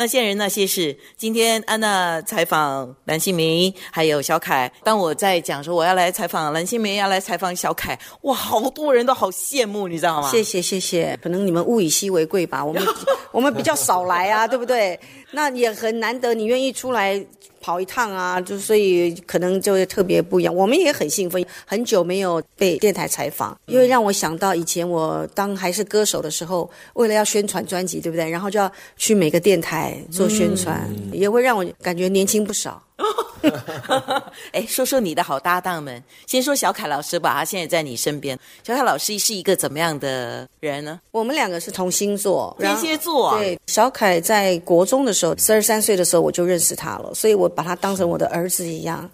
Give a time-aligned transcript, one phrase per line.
[0.00, 4.72] 那些人那些事，今天安娜采访蓝心明，还有小凯。
[4.82, 10.30] 当我在讲说我要来采访蓝心明，要来采访小凯，哇，好多人都好羡慕，你知道吗？
[10.30, 12.82] 谢谢谢谢，可能你们物以稀为贵吧，我们
[13.30, 14.98] 我们比较少来啊，对不对？
[15.32, 17.22] 那也很难得，你愿意出来。
[17.60, 20.54] 跑一趟啊，就所以可能就会特别不一样。
[20.54, 28.28] 我们也很兴奋，很久没有被电台采访，因为让我想到以前我当还是歌手的时候，为了要宣传专辑，对不对？
[28.28, 32.82] 然后就要去每个电台做宣传，也会让我感觉年轻不少。
[34.52, 36.02] 哎，说说你的好搭档们。
[36.26, 38.38] 先说小凯老师吧，他现在在你身边。
[38.62, 41.00] 小凯老师是一个怎么样的人呢？
[41.10, 43.38] 我们两个是同星座，天蝎座。
[43.38, 49.08] 对，小凯在国中的时候，十二三岁的时候我就认识他了，所以我把他当成我的儿子一样。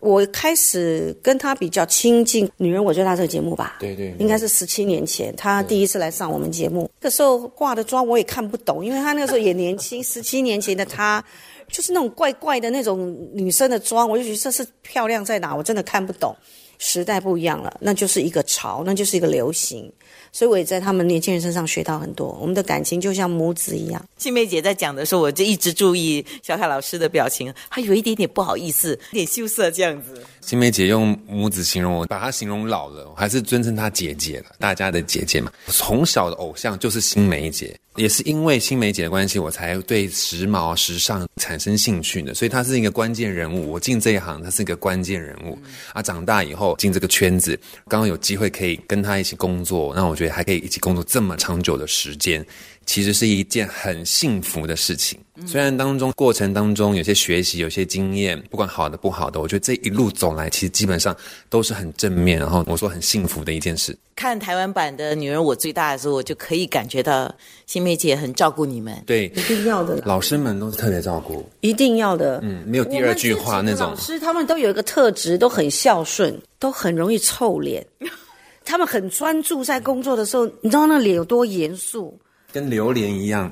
[0.00, 11.22] 我开始跟他比较亲近，《女人我最大》这个节目吧，对对，应该是十七年前，他第一次来上我们节目，那时候化的妆我也看不懂，因为他那个时候也年轻，十七年前的他。
[11.70, 15.54] 就是那种怪怪的那种女生的妆，我就觉得这是漂亮在哪？
[15.54, 16.36] 我真的看不懂。
[16.82, 19.92] 时代不一样了，那就是一个潮，那就是一个流行。
[20.32, 22.34] 所以我也在他们年轻人身上学到很多。
[22.40, 24.02] 我们的感情就像母子一样。
[24.16, 30.24] 青梅姐在讲的时候，我就一直注意小凯老师的表情，他有一点点不好意思，有点羞涩这样子。
[30.40, 35.52] 青梅姐用母子形容我，把她形容老了，我还是尊称她姐姐了，大家的姐姐嘛。
[35.66, 42.32] 从小的偶像就是新梅姐，也是因为新梅姐的关系，我才对时髦时尚产生兴趣的。
[42.32, 45.58] 所以她是一个关键人物，我进这一行，她是一个关键人物。
[45.92, 50.20] 啊，长大以后进这个圈子，刚刚有机会可以跟她一起工作，那我。
[50.20, 52.44] 觉得还可以一起工作这么长久的时间，
[52.84, 55.18] 其实是一件很幸福的事情。
[55.46, 61.16] 虽然当中过程当中有些学习、有些经验，不管好的不好的，我觉得这一路走来，其实基本上
[61.48, 62.38] 都是很正面。
[62.38, 63.96] 然后我说很幸福的一件事。
[64.16, 67.34] 看台湾版的《女人我最大》的时候，我就可以感觉到
[67.66, 69.02] 新梅姐很照顾你们。
[69.06, 70.02] 对，一定要的。
[70.04, 72.38] 老师们都是特别照顾，一定要的。
[72.42, 73.88] 嗯，没有第二句话那种。
[73.88, 77.86] 老师他们都有一个特质，都很孝顺，都很容易臭脸。
[78.62, 82.16] 他们很专注在工作的时候，你知道那脸有多严肃？
[82.52, 83.50] 跟榴莲一样，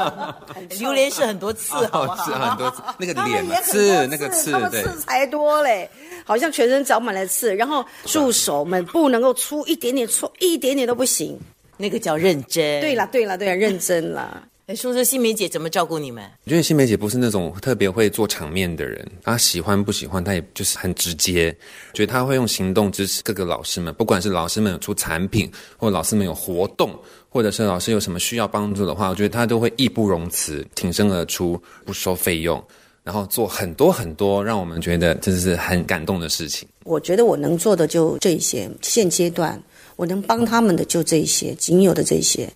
[0.80, 5.88] 榴莲是很多刺，是很多 那个脸刺，那个刺，他们刺才多嘞，
[6.24, 7.54] 好像全身长满了刺。
[7.54, 11.38] 然后助手们不能够出一点点错，一点点都不行，
[11.76, 12.80] 那个叫认真。
[12.80, 14.42] 对了，对了，对了，认真了。
[14.66, 16.24] 哎，说说新梅姐怎么照顾你们？
[16.44, 21.54] 我觉得新梅姐不是那种特别会做场面的人，她喜欢不喜欢，她也就是很直接。
[21.92, 26.98] 觉得她会用行动支持各个老师们，不管是老师们有出产品，或老师们有活动，
[27.28, 32.62] 或者是老师有什么需要帮助的话，我觉得她都会义不容辞，挺身而出，不收费用，
[33.02, 36.66] 然后做很多很多让我们觉得真的是很感动的事情。
[36.84, 39.62] 我觉得我能做的就这些，现阶段
[39.96, 42.50] 我能帮他们的就这些，仅有的这些。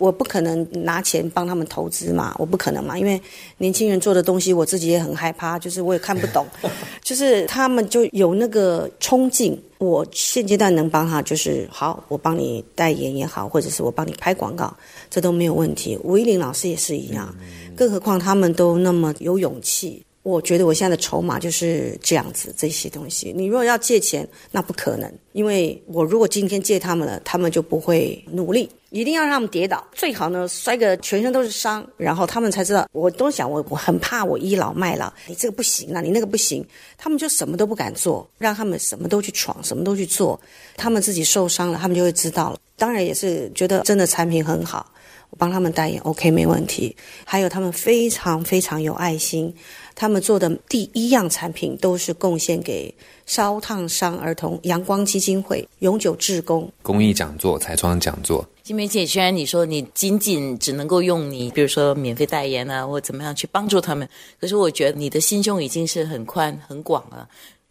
[0.00, 3.20] 我不可能拿钱帮他们投资嘛，我不可能嘛，因为
[3.58, 6.44] 年轻人做的东西，我自己也很害怕，就是我也看不懂，
[7.04, 9.56] 就是他们就有那个冲劲。
[9.78, 14.74] 我现阶段能帮他，就是好，我帮你代言也好，或者是我帮你拍广告，
[15.08, 15.98] 这都没有问题。
[16.02, 17.34] 吴依林老师也是一样，
[17.76, 20.02] 更何况他们都那么有勇气。
[20.22, 23.32] 我觉得我现在的筹码就是这样子，这些东西。
[23.34, 32.86] 你如果要借钱，那不可能，因为我如果今天借他们了，他们就不会努力，一定要让他们跌倒，最好呢摔个全身都是伤，然后他们才知道。
[32.92, 36.62] 我都想，我我很怕我倚老卖老，你这个不行啊，你那个不行，
[36.98, 40.38] 他们就什么都不敢做，让他们什么都去闯，什么都去做，
[40.76, 42.58] 他们自己受伤了，他们就会知道了。
[42.76, 44.89] 当然也是觉得真的产品很好，
[45.30, 46.94] 我帮他们代言，OK 没问题。
[47.24, 49.54] 还有他们非常非常有爱心。
[49.94, 52.94] 他们做的第一样产品都是贡献给
[53.26, 58.48] 烧烫伤儿童阳光基金会永久志工公益讲座、彩妆讲座。
[58.62, 64.08] 金梅姐，虽然你说你仅仅只能够用你，比如说免费代言啊，或怎么样去帮助他们，
[64.40, 67.28] 可是我觉得你的心胸已经是很宽很广了。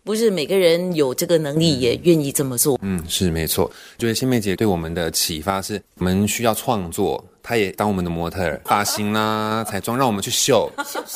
[0.10, 2.80] 不是每个人有这个能力也愿意这么做。
[2.82, 3.70] 嗯，是没错。
[3.96, 10.68] 就是新梅姐对我们的启发是，我们需要创作，她也当我们的模特儿，发型啦、 彩妆，让我们去秀。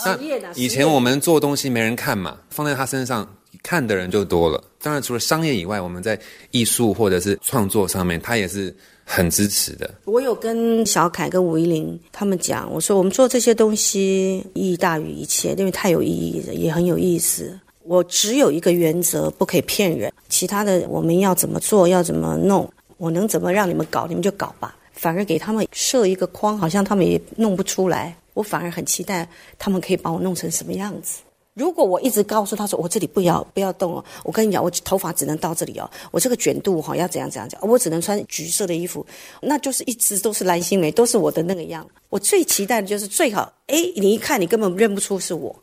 [0.06, 0.16] 那
[0.54, 3.28] 以前我们做东西没人看嘛，放在她身上
[3.64, 4.64] 看的人就多了。
[4.80, 6.20] 当然，除了商业以外，我们在
[6.52, 8.72] 艺术或者是创作上面，她也是
[9.04, 9.92] 很支持的。
[10.06, 17.60] 我有跟小凯跟吴依林他们讲，我说我们做这些东西意义大于一切，因为太有意义了，也很有意思。
[17.84, 20.12] 我只有一个原则，不可以骗人。
[20.30, 24.76] 其他的我们要怎么做，要怎么弄，我能怎么让你们搞，你们就搞吧。
[24.94, 28.16] 反而给他们设一个框，好像他们也弄不出来。
[28.34, 29.28] 我反而很期待
[29.60, 31.20] 他们可以把我弄成什么样子。
[31.54, 39.06] 如果我一直告诉他说我这里不要不要动哦，我跟你讲，我头发只能到这里哦，我这个卷度哈要怎样怎样讲，我只能穿橘色的衣服，
[39.40, 41.88] 那就是一直都是蓝心湄，都是我的那个样。
[42.10, 45.56] 我最期待的就是最好，哎，你一看你根本认不出是我，